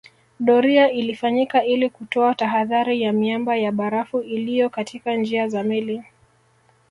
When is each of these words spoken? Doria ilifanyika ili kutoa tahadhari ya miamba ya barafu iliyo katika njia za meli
Doria 0.39 0.91
ilifanyika 0.91 1.63
ili 1.65 1.89
kutoa 1.89 2.35
tahadhari 2.35 3.01
ya 3.01 3.13
miamba 3.13 3.55
ya 3.55 3.71
barafu 3.71 4.19
iliyo 4.21 4.69
katika 4.69 5.15
njia 5.15 5.47
za 5.47 5.63
meli 5.63 6.03